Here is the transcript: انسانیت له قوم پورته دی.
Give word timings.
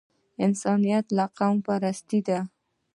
انسانیت 0.45 1.05
له 1.17 1.25
قوم 1.37 1.55
پورته 1.65 2.19
دی. 2.27 2.39